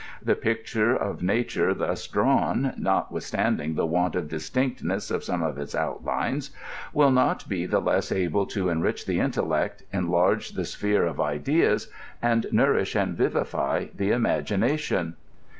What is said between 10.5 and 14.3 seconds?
the sphere of ideas, and nourish and vivify the